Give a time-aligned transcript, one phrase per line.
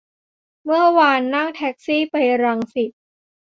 [0.63, 2.91] เมื่อวานนั่งแท็กซี่ไปรังสิต